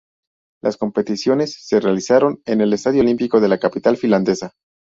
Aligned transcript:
Las 0.63 0.77
competiciones 0.77 1.55
se 1.61 1.79
realizaron 1.79 2.41
en 2.47 2.61
el 2.61 2.73
Estadio 2.73 3.01
Olímpico 3.01 3.39
de 3.39 3.49
la 3.49 3.59
capital 3.59 3.97
finlandesa. 3.97 4.55